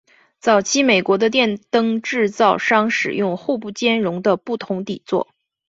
[0.39, 5.27] 早期美国的电灯制造商使用互不兼容的不同底座。